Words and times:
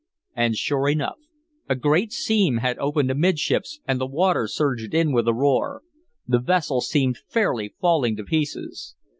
And 0.35 0.55
sure 0.55 0.89
enough, 0.89 1.19
a 1.69 1.75
great 1.75 2.11
seam 2.11 2.57
had 2.57 2.79
opened 2.79 3.11
amidships 3.11 3.81
and 3.87 4.01
the 4.01 4.07
water 4.07 4.47
surged 4.47 4.95
in 4.95 5.11
with 5.11 5.27
a 5.27 5.33
roar. 5.35 5.83
The 6.27 6.39
vessel 6.39 6.81
seemed 6.81 7.19
fairly 7.29 7.75
falling 7.79 8.15
to 8.15 8.23
pieces. 8.23 8.95